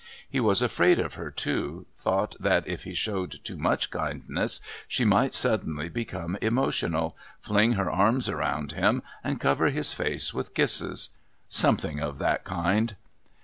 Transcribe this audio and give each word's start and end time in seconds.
He 0.27 0.39
was 0.39 0.63
afraid 0.63 0.97
of 0.99 1.13
her, 1.13 1.29
too, 1.29 1.85
thought 1.95 2.35
that 2.39 2.67
if 2.67 2.85
he 2.85 2.95
showed 2.95 3.39
too 3.43 3.55
much 3.55 3.91
kindness 3.91 4.59
she 4.87 5.05
might 5.05 5.35
suddenly 5.35 5.89
become 5.89 6.39
emotional, 6.41 7.15
fling 7.39 7.73
her 7.73 7.87
arms 7.87 8.27
around 8.27 8.71
him 8.71 9.03
and 9.23 9.39
cover 9.39 9.67
his 9.69 9.93
face 9.93 10.33
with 10.33 10.55
kisses 10.55 11.09
something 11.47 11.99
of 11.99 12.17
that 12.17 12.43
kind. 12.45 12.95